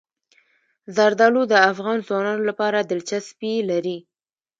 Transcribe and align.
زردالو 0.95 1.41
د 1.51 1.53
افغان 1.71 1.97
ځوانانو 2.07 2.43
لپاره 2.49 2.79
دلچسپي 2.91 3.53
لري. 3.69 3.97